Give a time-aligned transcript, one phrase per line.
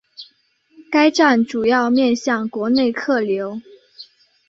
[0.91, 3.61] 该站主要面向国内客流。